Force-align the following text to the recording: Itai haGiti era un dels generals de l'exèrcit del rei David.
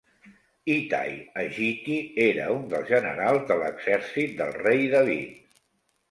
Itai 0.75 1.09
haGiti 1.41 1.97
era 2.23 2.47
un 2.53 2.63
dels 2.71 2.89
generals 2.93 3.45
de 3.51 3.57
l'exèrcit 3.59 4.33
del 4.41 4.49
rei 4.63 4.81
David. 4.95 5.61